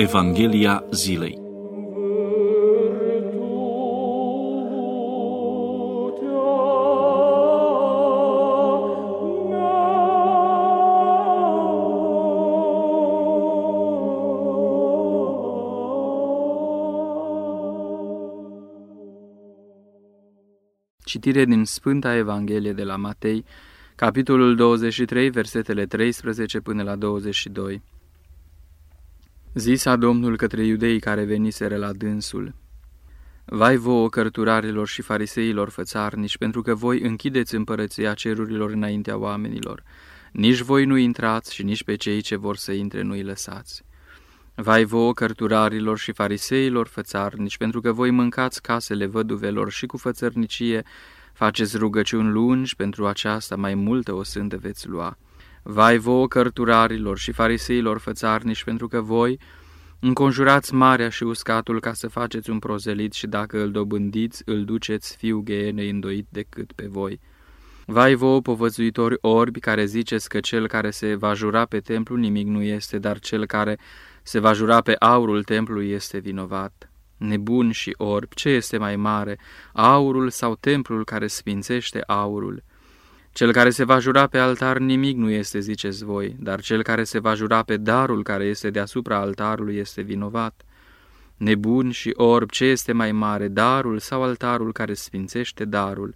Evanghelia 0.00 0.84
zilei. 0.90 1.38
Citire 21.04 21.44
din 21.44 21.64
Sfânta 21.64 22.16
Evanghelie 22.16 22.72
de 22.72 22.82
la 22.82 22.96
Matei, 22.96 23.44
capitolul 23.96 24.54
23, 24.56 25.30
versetele 25.30 25.86
13 25.86 26.60
până 26.60 26.82
la 26.82 26.96
22. 26.96 27.82
Zisa 29.54 29.96
Domnul 29.96 30.36
către 30.36 30.64
iudeii 30.64 31.00
care 31.00 31.24
veniseră 31.24 31.76
la 31.76 31.92
dânsul, 31.92 32.54
Vai 33.44 33.76
vouă 33.76 34.08
cărturarilor 34.08 34.88
și 34.88 35.02
fariseilor 35.02 35.68
fățarnici, 35.68 36.38
pentru 36.38 36.62
că 36.62 36.74
voi 36.74 37.00
închideți 37.00 37.54
împărăția 37.54 38.14
cerurilor 38.14 38.70
înaintea 38.70 39.16
oamenilor. 39.16 39.82
Nici 40.32 40.60
voi 40.60 40.84
nu 40.84 40.96
intrați 40.96 41.54
și 41.54 41.62
nici 41.62 41.84
pe 41.84 41.94
cei 41.96 42.20
ce 42.20 42.36
vor 42.36 42.56
să 42.56 42.72
intre 42.72 43.02
nu-i 43.02 43.22
lăsați. 43.22 43.82
Vai 44.54 44.84
vouă 44.84 45.12
cărturarilor 45.12 45.98
și 45.98 46.12
fariseilor 46.12 46.86
fățarnici, 46.86 47.56
pentru 47.56 47.80
că 47.80 47.92
voi 47.92 48.10
mâncați 48.10 48.62
casele 48.62 49.06
văduvelor 49.06 49.70
și 49.70 49.86
cu 49.86 49.96
fățărnicie 49.96 50.82
faceți 51.32 51.76
rugăciuni 51.76 52.30
lungi, 52.30 52.76
pentru 52.76 53.06
aceasta 53.06 53.56
mai 53.56 53.74
multă 53.74 54.12
o 54.12 54.22
sântă 54.22 54.56
veți 54.56 54.88
lua. 54.88 55.18
Vai 55.62 55.98
vouă 55.98 56.28
cărturarilor 56.28 57.18
și 57.18 57.32
fariseilor 57.32 57.98
fățarnici, 57.98 58.64
pentru 58.64 58.88
că 58.88 59.00
voi 59.00 59.38
înconjurați 60.00 60.74
marea 60.74 61.08
și 61.08 61.22
uscatul 61.22 61.80
ca 61.80 61.92
să 61.92 62.08
faceți 62.08 62.50
un 62.50 62.58
prozelit 62.58 63.12
și 63.12 63.26
dacă 63.26 63.62
îl 63.62 63.70
dobândiți, 63.70 64.42
îl 64.44 64.64
duceți 64.64 65.16
fiu 65.16 65.40
ghenei 65.40 65.90
îndoit 65.90 66.26
decât 66.28 66.72
pe 66.72 66.86
voi. 66.86 67.20
Vai 67.86 68.14
vouă 68.14 68.40
povățuitori 68.40 69.16
orbi 69.20 69.60
care 69.60 69.84
ziceți 69.84 70.28
că 70.28 70.40
cel 70.40 70.68
care 70.68 70.90
se 70.90 71.14
va 71.14 71.34
jura 71.34 71.64
pe 71.64 71.80
templu 71.80 72.16
nimic 72.16 72.46
nu 72.46 72.62
este, 72.62 72.98
dar 72.98 73.18
cel 73.18 73.46
care 73.46 73.78
se 74.22 74.38
va 74.38 74.52
jura 74.52 74.80
pe 74.80 74.96
aurul 74.98 75.42
templului 75.42 75.90
este 75.90 76.18
vinovat. 76.18 76.90
Nebun 77.16 77.70
și 77.70 77.94
orb, 77.96 78.32
ce 78.32 78.48
este 78.48 78.78
mai 78.78 78.96
mare, 78.96 79.38
aurul 79.72 80.30
sau 80.30 80.54
templul 80.54 81.04
care 81.04 81.26
sfințește 81.26 82.02
aurul? 82.06 82.62
Cel 83.32 83.52
care 83.52 83.70
se 83.70 83.84
va 83.84 83.98
jura 83.98 84.26
pe 84.26 84.38
altar 84.38 84.78
nimic 84.78 85.16
nu 85.16 85.30
este, 85.30 85.60
ziceți 85.60 86.04
voi, 86.04 86.36
dar 86.38 86.60
cel 86.60 86.82
care 86.82 87.04
se 87.04 87.18
va 87.18 87.34
jura 87.34 87.62
pe 87.62 87.76
darul 87.76 88.22
care 88.22 88.44
este 88.44 88.70
deasupra 88.70 89.18
altarului 89.18 89.76
este 89.76 90.02
vinovat. 90.02 90.62
Nebun 91.36 91.90
și 91.90 92.12
orb, 92.14 92.50
ce 92.50 92.64
este 92.64 92.92
mai 92.92 93.12
mare, 93.12 93.48
darul 93.48 93.98
sau 93.98 94.22
altarul 94.22 94.72
care 94.72 94.94
sfințește 94.94 95.64
darul? 95.64 96.14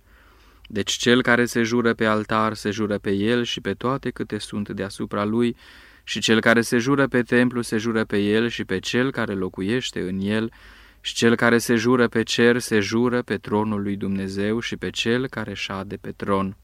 Deci 0.67 0.91
cel 0.93 1.23
care 1.23 1.45
se 1.45 1.63
jură 1.63 1.95
pe 1.95 2.05
altar 2.05 2.55
se 2.55 2.71
jură 2.71 2.99
pe 2.99 3.11
el 3.11 3.43
și 3.43 3.61
pe 3.61 3.73
toate 3.73 4.11
câte 4.11 4.39
sunt 4.39 4.69
deasupra 4.69 5.25
lui, 5.25 5.57
și 6.05 6.21
cel 6.21 6.41
care 6.41 6.61
se 6.61 6.79
jură 6.79 7.07
pe 7.07 7.23
templu 7.23 7.61
se 7.61 7.77
jură 7.77 8.05
pe 8.05 8.19
el 8.19 8.49
și 8.49 8.65
pe 8.65 8.79
cel 8.79 9.11
care 9.11 9.35
locuiește 9.35 10.01
în 10.01 10.21
el, 10.21 10.53
și 11.01 11.15
cel 11.15 11.37
care 11.37 11.59
se 11.59 11.75
jură 11.75 12.09
pe 12.09 12.23
cer 12.23 12.59
se 12.59 12.81
jură 12.81 13.23
pe 13.23 13.37
tronul 13.37 13.83
lui 13.83 13.97
Dumnezeu 13.97 14.61
și 14.61 14.77
pe 14.77 14.91
cel 14.91 15.29
care 15.29 15.55
șade 15.55 15.97
pe 15.97 16.11
tron. 16.11 16.57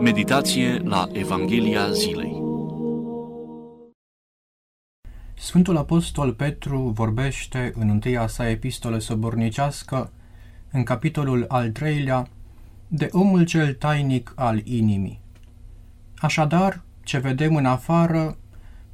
Meditație 0.00 0.78
la 0.84 1.08
Evanghelia 1.12 1.90
zilei. 1.90 2.42
Sfântul 5.34 5.76
Apostol 5.76 6.32
Petru 6.32 6.78
vorbește 6.78 7.72
în 7.78 7.88
întâia 7.88 8.26
sa 8.26 8.50
epistolă 8.50 8.98
săbornicească, 8.98 10.12
în 10.70 10.82
capitolul 10.82 11.44
al 11.48 11.70
treilea, 11.70 12.26
de 12.88 13.08
omul 13.12 13.44
cel 13.44 13.74
tainic 13.74 14.32
al 14.36 14.60
inimii. 14.64 15.20
Așadar, 16.18 16.82
ce 17.04 17.18
vedem 17.18 17.56
în 17.56 17.66
afară 17.66 18.36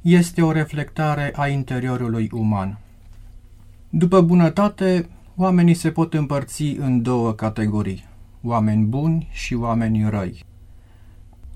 este 0.01 0.41
o 0.41 0.51
reflectare 0.51 1.33
a 1.35 1.47
interiorului 1.47 2.29
uman. 2.33 2.79
După 3.89 4.21
bunătate, 4.21 5.09
oamenii 5.35 5.73
se 5.73 5.91
pot 5.91 6.13
împărți 6.13 6.63
în 6.63 7.01
două 7.01 7.31
categorii, 7.33 8.05
oameni 8.43 8.85
buni 8.85 9.27
și 9.31 9.53
oameni 9.53 10.09
răi. 10.09 10.44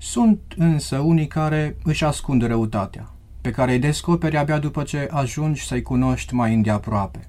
Sunt 0.02 0.40
însă 0.56 0.98
unii 0.98 1.26
care 1.26 1.76
își 1.84 2.04
ascund 2.04 2.46
răutatea, 2.46 3.10
pe 3.40 3.50
care 3.50 3.72
îi 3.72 3.78
descoperi 3.78 4.36
abia 4.36 4.58
după 4.58 4.82
ce 4.82 5.08
ajungi 5.10 5.66
să-i 5.66 5.82
cunoști 5.82 6.34
mai 6.34 6.54
îndeaproape. 6.54 7.28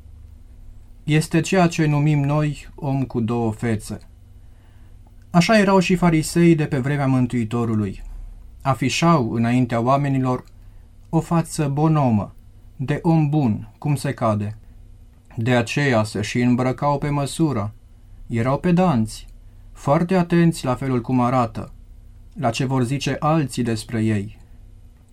Este 1.04 1.40
ceea 1.40 1.68
ce 1.68 1.86
numim 1.86 2.20
noi 2.20 2.68
om 2.76 3.04
cu 3.04 3.20
două 3.20 3.52
fețe– 3.52 4.00
Așa 5.32 5.58
erau 5.60 5.80
și 5.80 5.96
farisei 5.96 6.56
de 6.56 6.66
pe 6.66 6.78
vremea 6.78 7.08
Mântuitorului. 7.08 8.02
Afișau 8.62 9.32
înaintea 9.32 9.82
oamenilor 9.82 10.44
o 11.10 11.20
față 11.20 11.68
bonomă, 11.68 12.34
de 12.76 13.00
om 13.02 13.30
bun, 13.30 13.70
cum 13.78 13.96
se 13.96 14.14
cade. 14.14 14.58
De 15.36 15.56
aceea 15.56 16.04
se 16.04 16.22
și 16.22 16.42
îmbrăcau 16.42 16.98
pe 16.98 17.10
măsură. 17.10 17.74
Erau 18.28 18.58
pedanți, 18.58 19.28
foarte 19.72 20.16
atenți 20.16 20.66
la 20.66 20.76
felul 20.76 21.02
cum 21.02 21.20
arată, 21.20 21.72
la 22.34 22.50
ce 22.50 22.66
vor 22.66 22.84
zice 22.84 23.16
alții 23.20 23.64
despre 23.64 24.04
ei. 24.04 24.40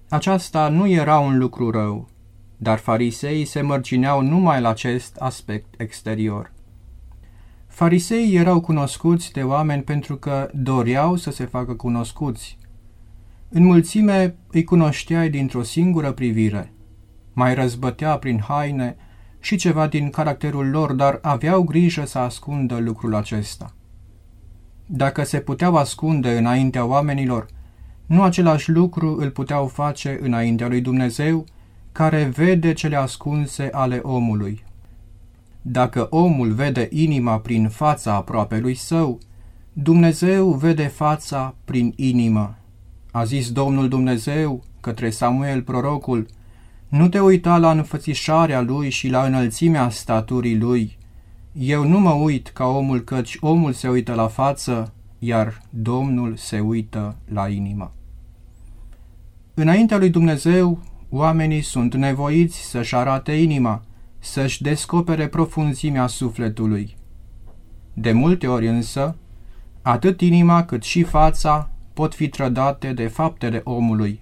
Aceasta 0.09 0.69
nu 0.69 0.89
era 0.89 1.19
un 1.19 1.39
lucru 1.39 1.71
rău, 1.71 2.09
dar 2.57 2.79
farisei 2.79 3.45
se 3.45 3.61
mărgineau 3.61 4.21
numai 4.23 4.61
la 4.61 4.69
acest 4.69 5.17
aspect 5.17 5.81
exterior. 5.81 6.53
Fariseii 7.67 8.37
erau 8.37 8.61
cunoscuți 8.61 9.33
de 9.33 9.43
oameni 9.43 9.83
pentru 9.83 10.17
că 10.17 10.51
doreau 10.55 11.17
să 11.17 11.31
se 11.31 11.45
facă 11.45 11.75
cunoscuți. 11.75 12.59
În 13.49 13.65
mulțime 13.65 14.37
îi 14.51 14.65
cunoșteai 14.65 15.31
dintr-o 15.31 15.63
singură 15.63 16.13
privire. 16.13 16.73
Mai 17.33 17.55
răzbătea 17.55 18.19
prin 18.19 18.41
haine 18.41 18.97
și 19.41 19.57
ceva 19.57 19.87
din 19.87 20.11
caracterul 20.11 20.71
lor, 20.71 20.93
dar 20.93 21.19
aveau 21.23 21.63
grijă 21.63 22.05
să 22.05 22.19
ascundă 22.19 22.79
lucrul 22.79 23.15
acesta. 23.15 23.75
Dacă 24.91 25.25
se 25.25 25.39
puteau 25.39 25.77
ascunde 25.77 26.31
înaintea 26.31 26.85
oamenilor, 26.85 27.47
nu 28.07 28.23
același 28.23 28.71
lucru 28.71 29.17
îl 29.19 29.31
puteau 29.31 29.67
face 29.67 30.19
înaintea 30.23 30.69
lui 30.69 30.81
Dumnezeu, 30.81 31.45
care 31.93 32.25
vede 32.25 32.73
cele 32.73 32.97
ascunse 32.97 33.69
ale 33.73 34.01
omului. 34.03 34.65
Dacă 35.63 36.07
omul 36.11 36.53
vede 36.53 36.89
inima 36.91 37.39
prin 37.39 37.69
fața 37.69 38.15
aproape 38.15 38.59
lui 38.59 38.75
său, 38.75 39.19
Dumnezeu 39.73 40.51
vede 40.51 40.87
fața 40.87 41.55
prin 41.65 41.93
inimă. 41.97 42.57
A 43.11 43.25
zis 43.25 43.53
Domnul 43.53 43.89
Dumnezeu 43.89 44.65
către 44.81 45.11
Samuel 45.11 45.63
prorocul, 45.63 46.27
nu 46.89 47.09
te 47.09 47.21
uita 47.21 47.57
la 47.57 47.71
înfățișarea 47.71 48.61
lui 48.61 48.91
și 48.91 49.09
la 49.09 49.25
înălțimea 49.25 49.89
staturii 49.89 50.59
lui. 50.59 50.98
Eu 51.53 51.89
nu 51.89 52.01
mă 52.01 52.11
uit 52.11 52.49
ca 52.49 52.67
omul, 52.67 53.01
căci 53.01 53.37
omul 53.41 53.73
se 53.73 53.89
uită 53.89 54.15
la 54.15 54.27
față, 54.29 54.93
iar 55.19 55.63
Domnul 55.71 56.37
se 56.37 56.61
uită 56.61 57.17
la 57.25 57.49
inimă. 57.49 57.93
Înaintea 59.55 59.99
lui 59.99 60.11
Dumnezeu, 60.11 60.79
oamenii 61.09 61.63
sunt 61.63 61.95
nevoiți 61.95 62.57
să-și 62.57 62.95
arate 62.95 63.33
inima, 63.33 63.83
să-și 64.19 64.63
descopere 64.63 65.29
profunzimea 65.29 66.07
sufletului. 66.07 66.97
De 67.95 68.13
multe 68.13 68.47
ori 68.47 68.69
însă, 68.69 69.17
atât 69.83 70.21
inima 70.21 70.65
cât 70.65 70.83
și 70.83 71.03
fața 71.03 71.71
pot 71.93 72.15
fi 72.15 72.29
trădate 72.29 72.93
de 72.93 73.07
faptele 73.07 73.61
omului. 73.65 74.21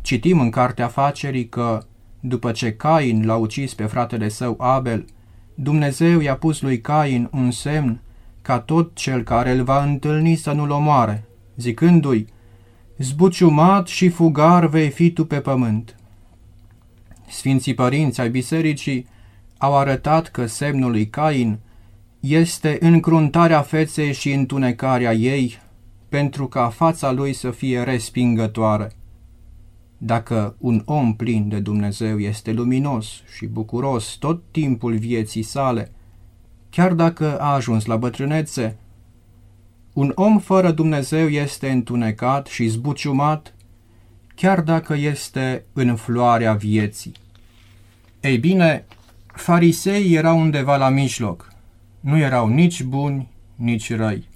Citim 0.00 0.40
în 0.40 0.50
cartea 0.50 0.88
facerii 0.88 1.48
că, 1.48 1.82
după 2.20 2.52
ce 2.52 2.72
Cain 2.72 3.26
l-a 3.26 3.36
ucis 3.36 3.74
pe 3.74 3.84
fratele 3.84 4.28
său 4.28 4.56
Abel, 4.60 5.04
Dumnezeu 5.54 6.20
i-a 6.20 6.36
pus 6.36 6.60
lui 6.60 6.80
Cain 6.80 7.28
un 7.32 7.50
semn 7.50 8.00
ca 8.42 8.60
tot 8.60 8.94
cel 8.94 9.22
care 9.22 9.50
îl 9.50 9.62
va 9.62 9.82
întâlni 9.82 10.34
să 10.34 10.52
nu-l 10.52 10.70
omoare, 10.70 11.24
zicându-i, 11.56 12.26
Zbuciumat 12.98 13.86
și 13.86 14.08
fugar 14.08 14.66
vei 14.66 14.90
fi 14.90 15.10
tu 15.10 15.24
pe 15.24 15.40
pământ. 15.40 15.96
Sfinții 17.28 17.74
părinți 17.74 18.20
ai 18.20 18.30
bisericii 18.30 19.06
au 19.58 19.76
arătat 19.76 20.28
că 20.28 20.46
semnul 20.46 20.90
lui 20.90 21.08
Cain 21.08 21.58
este 22.20 22.76
încruntarea 22.80 23.60
feței 23.62 24.12
și 24.12 24.32
întunecarea 24.32 25.12
ei 25.12 25.58
pentru 26.08 26.46
ca 26.46 26.68
fața 26.68 27.12
lui 27.12 27.32
să 27.32 27.50
fie 27.50 27.82
respingătoare. 27.82 28.92
Dacă 30.06 30.56
un 30.58 30.82
om 30.84 31.14
plin 31.14 31.48
de 31.48 31.60
Dumnezeu 31.60 32.18
este 32.18 32.52
luminos 32.52 33.22
și 33.36 33.46
bucuros 33.46 34.14
tot 34.14 34.42
timpul 34.50 34.96
vieții 34.96 35.42
sale, 35.42 35.92
chiar 36.70 36.92
dacă 36.92 37.40
a 37.40 37.52
ajuns 37.52 37.84
la 37.84 37.96
bătrânețe, 37.96 38.76
un 39.92 40.12
om 40.14 40.38
fără 40.38 40.70
Dumnezeu 40.70 41.28
este 41.28 41.70
întunecat 41.70 42.46
și 42.46 42.66
zbuciumat 42.66 43.54
chiar 44.34 44.60
dacă 44.60 44.94
este 44.94 45.64
în 45.72 45.96
floarea 45.96 46.54
vieții. 46.54 47.12
Ei 48.20 48.38
bine, 48.38 48.84
farisei 49.26 50.12
erau 50.12 50.40
undeva 50.40 50.76
la 50.76 50.88
mijloc. 50.88 51.52
Nu 52.00 52.18
erau 52.18 52.48
nici 52.48 52.82
buni, 52.82 53.28
nici 53.54 53.94
răi. 53.94 54.28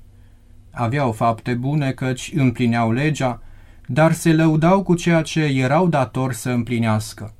Aveau 0.71 1.13
fapte 1.13 1.55
bune 1.55 1.93
căci 1.93 2.33
împlineau 2.35 2.93
legea, 2.93 3.43
dar 3.91 4.13
se 4.13 4.33
lăudau 4.33 4.83
cu 4.83 4.95
ceea 4.95 5.23
ce 5.23 5.41
erau 5.41 5.89
datori 5.89 6.35
să 6.35 6.51
împlinească. 6.51 7.35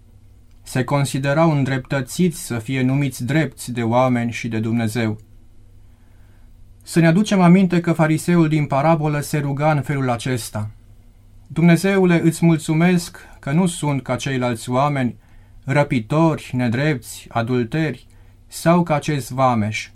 Se 0.63 0.85
considerau 0.85 1.51
îndreptățiți 1.51 2.47
să 2.47 2.59
fie 2.59 2.83
numiți 2.83 3.25
drepți 3.25 3.73
de 3.73 3.83
oameni 3.83 4.33
și 4.33 4.49
de 4.49 4.59
Dumnezeu. 4.59 5.19
Să 6.83 7.01
ne 7.01 7.07
aducem 7.07 7.41
aminte 7.41 7.81
că 7.81 7.93
fariseul 7.93 8.49
din 8.49 8.67
parabolă 8.67 9.21
se 9.21 9.39
ruga 9.39 9.71
în 9.71 9.83
felul 9.83 10.11
acesta. 10.11 10.71
Dumnezeule, 11.47 12.21
îți 12.23 12.45
mulțumesc 12.45 13.19
că 13.39 13.53
nu 13.53 13.67
sunt 13.67 14.03
ca 14.03 14.17
ceilalți 14.17 14.71
oameni, 14.71 15.17
răpitori, 15.65 16.51
nedrepți, 16.53 17.27
adulteri 17.29 18.07
sau 18.47 18.83
ca 18.83 18.95
acest 18.95 19.31
vameș. 19.31 19.91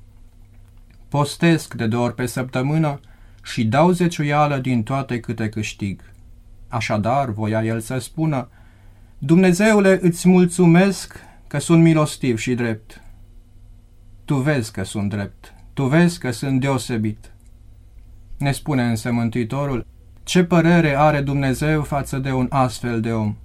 Postesc 1.08 1.74
de 1.74 1.86
două 1.86 2.04
ori 2.04 2.14
pe 2.14 2.26
săptămână 2.26 3.00
și 3.42 3.64
dau 3.64 3.90
zeciuială 3.90 4.56
din 4.56 4.82
toate 4.82 5.20
câte 5.20 5.48
câștig. 5.48 6.02
Așadar, 6.72 7.30
voia 7.30 7.64
el 7.64 7.80
să 7.80 7.98
spună, 7.98 8.48
Dumnezeule, 9.18 9.98
îți 10.02 10.28
mulțumesc 10.28 11.18
că 11.46 11.58
sunt 11.58 11.82
milostiv 11.82 12.38
și 12.38 12.54
drept. 12.54 13.00
Tu 14.24 14.36
vezi 14.36 14.72
că 14.72 14.84
sunt 14.84 15.08
drept, 15.08 15.54
tu 15.72 15.86
vezi 15.86 16.18
că 16.18 16.30
sunt 16.30 16.60
deosebit. 16.60 17.32
Ne 18.38 18.52
spune 18.52 18.82
însă 18.82 19.12
Mântuitorul, 19.12 19.86
ce 20.22 20.44
părere 20.44 20.98
are 20.98 21.20
Dumnezeu 21.20 21.82
față 21.82 22.18
de 22.18 22.32
un 22.32 22.46
astfel 22.50 23.00
de 23.00 23.12
om? 23.12 23.36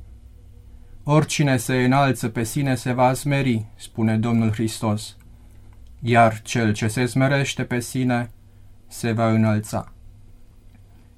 Oricine 1.03 1.57
se 1.57 1.83
înalță 1.83 2.29
pe 2.29 2.43
sine 2.43 2.75
se 2.75 2.91
va 2.91 3.13
smeri, 3.13 3.65
spune 3.75 4.17
Domnul 4.17 4.51
Hristos, 4.51 5.17
iar 5.99 6.41
cel 6.41 6.73
ce 6.73 6.87
se 6.87 7.05
smerește 7.05 7.63
pe 7.63 7.79
sine 7.79 8.29
se 8.87 9.11
va 9.11 9.29
înălța. 9.31 9.91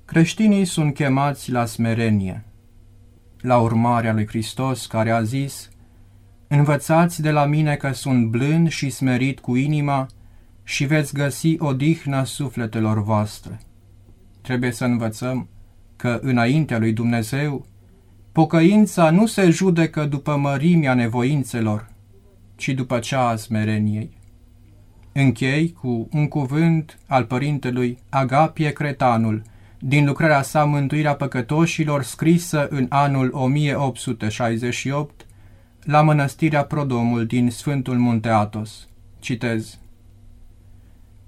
Creștinii 0.09 0.65
sunt 0.65 0.93
chemați 0.93 1.51
la 1.51 1.65
smerenie, 1.65 2.45
la 3.41 3.57
urmarea 3.57 4.13
lui 4.13 4.27
Hristos 4.27 4.85
care 4.85 5.11
a 5.11 5.21
zis, 5.21 5.69
Învățați 6.47 7.21
de 7.21 7.31
la 7.31 7.45
mine 7.45 7.75
că 7.75 7.91
sunt 7.91 8.27
blând 8.29 8.69
și 8.69 8.89
smerit 8.89 9.39
cu 9.39 9.55
inima 9.55 10.07
și 10.63 10.85
veți 10.85 11.13
găsi 11.13 11.55
odihnă 11.59 12.23
sufletelor 12.23 13.03
voastre. 13.03 13.59
Trebuie 14.41 14.71
să 14.71 14.85
învățăm 14.85 15.47
că 15.95 16.19
înaintea 16.21 16.79
lui 16.79 16.93
Dumnezeu 16.93 17.65
pocăința 18.31 19.09
nu 19.09 19.25
se 19.25 19.49
judecă 19.49 20.05
după 20.05 20.35
mărimea 20.35 20.93
nevoințelor, 20.93 21.89
ci 22.55 22.69
după 22.69 22.99
cea 22.99 23.27
a 23.27 23.35
smereniei. 23.35 24.17
Închei 25.11 25.71
cu 25.71 26.07
un 26.11 26.27
cuvânt 26.27 26.99
al 27.07 27.25
părintelui 27.25 27.97
Agapie 28.09 28.71
Cretanul, 28.71 29.41
din 29.81 30.05
lucrarea 30.05 30.41
sa 30.41 30.63
Mântuirea 30.63 31.15
Păcătoșilor, 31.15 32.03
scrisă 32.03 32.67
în 32.67 32.85
anul 32.89 33.29
1868 33.33 35.25
la 35.83 36.01
mănăstirea 36.01 36.63
Prodomul 36.63 37.25
din 37.25 37.49
Sfântul 37.49 37.97
Munte 37.97 38.29
Atos. 38.29 38.87
Citez. 39.19 39.79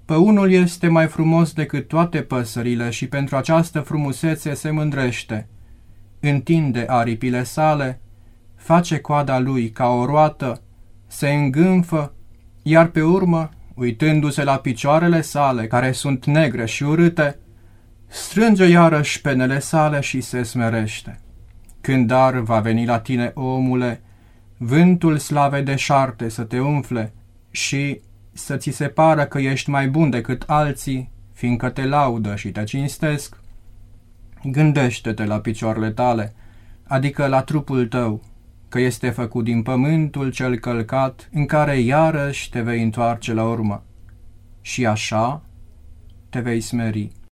Păunul 0.04 0.52
este 0.52 0.88
mai 0.88 1.06
frumos 1.06 1.52
decât 1.52 1.88
toate 1.88 2.22
păsările 2.22 2.90
și 2.90 3.06
pentru 3.06 3.36
această 3.36 3.80
frumusețe 3.80 4.54
se 4.54 4.70
mândrește. 4.70 5.48
Întinde 6.20 6.84
aripile 6.88 7.42
sale, 7.42 8.00
face 8.56 8.98
coada 8.98 9.38
lui 9.38 9.70
ca 9.70 9.86
o 9.86 10.04
roată, 10.04 10.62
se 11.06 11.28
îngânfă, 11.28 12.12
iar 12.62 12.86
pe 12.86 13.02
urmă, 13.02 13.50
uitându-se 13.74 14.44
la 14.44 14.56
picioarele 14.56 15.20
sale, 15.20 15.66
care 15.66 15.92
sunt 15.92 16.24
negre 16.26 16.66
și 16.66 16.82
urâte, 16.82 17.38
strânge 18.12 18.64
iarăși 18.64 19.20
penele 19.20 19.58
sale 19.58 20.00
și 20.00 20.20
se 20.20 20.42
smerește. 20.42 21.20
Când 21.80 22.06
dar 22.06 22.38
va 22.38 22.60
veni 22.60 22.86
la 22.86 23.00
tine, 23.00 23.30
omule, 23.34 24.02
vântul 24.56 25.18
slave 25.18 25.62
de 25.62 25.76
șarte 25.76 26.28
să 26.28 26.42
te 26.42 26.60
umfle 26.60 27.12
și 27.50 28.00
să 28.32 28.56
ți 28.56 28.70
se 28.70 28.88
pară 28.88 29.24
că 29.24 29.38
ești 29.38 29.70
mai 29.70 29.88
bun 29.88 30.10
decât 30.10 30.42
alții, 30.46 31.10
fiindcă 31.32 31.68
te 31.68 31.84
laudă 31.84 32.36
și 32.36 32.50
te 32.50 32.64
cinstesc, 32.64 33.40
gândește-te 34.44 35.24
la 35.24 35.40
picioarele 35.40 35.90
tale, 35.90 36.34
adică 36.82 37.26
la 37.26 37.42
trupul 37.42 37.86
tău, 37.86 38.22
că 38.68 38.80
este 38.80 39.10
făcut 39.10 39.44
din 39.44 39.62
pământul 39.62 40.30
cel 40.30 40.58
călcat, 40.58 41.28
în 41.32 41.46
care 41.46 41.78
iarăși 41.78 42.50
te 42.50 42.60
vei 42.60 42.82
întoarce 42.82 43.32
la 43.32 43.44
urmă. 43.44 43.82
Și 44.60 44.86
așa 44.86 45.42
te 46.28 46.40
vei 46.40 46.60
smeri. 46.60 47.21